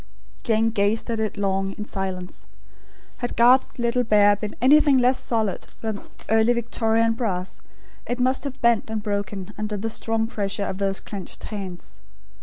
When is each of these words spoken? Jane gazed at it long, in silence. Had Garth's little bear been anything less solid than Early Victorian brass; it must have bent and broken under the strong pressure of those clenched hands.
Jane 0.41 0.71
gazed 0.71 1.11
at 1.11 1.19
it 1.19 1.37
long, 1.37 1.73
in 1.73 1.85
silence. 1.85 2.47
Had 3.17 3.35
Garth's 3.37 3.77
little 3.77 4.03
bear 4.03 4.35
been 4.35 4.55
anything 4.59 4.97
less 4.97 5.19
solid 5.19 5.67
than 5.81 6.01
Early 6.27 6.53
Victorian 6.53 7.13
brass; 7.13 7.61
it 8.07 8.19
must 8.19 8.43
have 8.45 8.59
bent 8.63 8.89
and 8.89 9.03
broken 9.03 9.53
under 9.59 9.77
the 9.77 9.91
strong 9.91 10.25
pressure 10.25 10.63
of 10.65 10.79
those 10.79 11.01
clenched 11.01 11.43
hands. 11.43 11.99